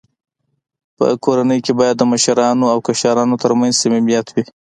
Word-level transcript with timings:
په 0.97 1.05
کورنۍ 1.25 1.59
کي 1.65 1.71
باید 1.79 1.95
د 1.97 2.03
مشرانو 2.11 2.65
او 2.73 2.77
کشرانو 2.87 3.39
ترمنځ 3.43 3.73
صميميت 3.81 4.27
وي. 4.33 4.43